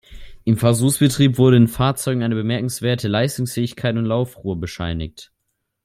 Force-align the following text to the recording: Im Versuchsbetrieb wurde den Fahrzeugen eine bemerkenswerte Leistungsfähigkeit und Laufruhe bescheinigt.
Im 0.45 0.57
Versuchsbetrieb 0.57 1.37
wurde 1.37 1.57
den 1.59 1.67
Fahrzeugen 1.67 2.23
eine 2.23 2.33
bemerkenswerte 2.33 3.07
Leistungsfähigkeit 3.07 3.95
und 3.97 4.05
Laufruhe 4.05 4.55
bescheinigt. 4.55 5.31